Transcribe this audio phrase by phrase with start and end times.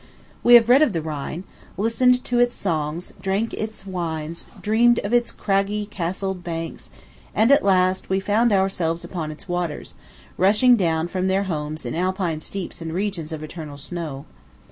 [0.41, 1.43] We have read of the Rhine,
[1.77, 6.89] listened to its songs, drank its wines, dreamed of its craggy, castled banks,
[7.35, 9.93] and at last we found ourselves upon its waters,
[10.39, 14.25] rushing down from their homes in Alpine steeps and regions of eternal snow.